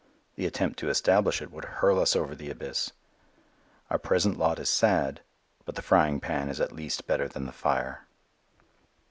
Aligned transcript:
The 0.35 0.47
attempt 0.47 0.79
to 0.79 0.89
establish 0.89 1.43
it 1.43 1.51
would 1.51 1.63
hurl 1.63 1.99
us 1.99 2.15
over 2.15 2.33
the 2.33 2.49
abyss. 2.49 2.91
Our 3.91 3.99
present 3.99 4.35
lot 4.35 4.57
is 4.57 4.67
sad, 4.67 5.21
but 5.63 5.75
the 5.75 5.83
frying 5.83 6.19
pan 6.19 6.49
is 6.49 6.59
at 6.59 6.71
least 6.71 7.05
better 7.05 7.27
than 7.27 7.45
the 7.45 7.51
fire. 7.51 8.07